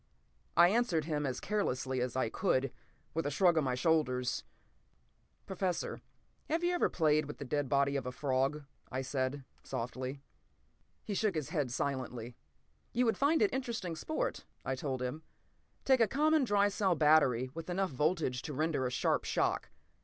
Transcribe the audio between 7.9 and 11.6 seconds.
of a frog?" I said softly. He shook his